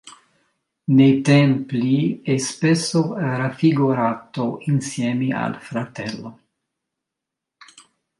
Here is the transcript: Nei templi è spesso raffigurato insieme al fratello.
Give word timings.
Nei 0.87 1.21
templi 1.21 2.23
è 2.23 2.35
spesso 2.37 3.13
raffigurato 3.13 4.57
insieme 4.61 5.31
al 5.31 5.61
fratello. 5.61 6.39